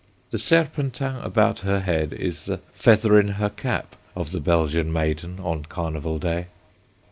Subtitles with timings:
[0.31, 5.37] The serpentin about her head is the "feather in her cap" of the Belgian maiden
[5.39, 6.47] on Carnival Day.